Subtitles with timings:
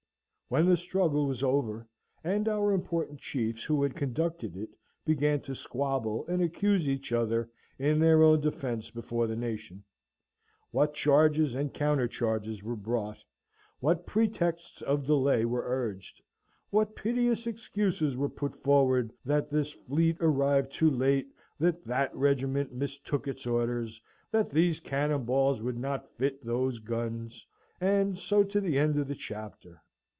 [0.53, 1.87] When the struggle was over,
[2.25, 4.67] and our important chiefs who had conducted it
[5.05, 9.85] began to squabble and accuse each other in their own defence before the nation
[10.71, 13.23] what charges and counter charges were brought;
[13.79, 16.21] what pretexts of delay were urged;
[16.69, 21.27] what piteous excuses were put forward that this fleet arrived too late;
[21.61, 27.47] that that regiment mistook its orders; that these cannon balls would not fit those guns;
[27.79, 29.81] and so to the end of the chapter!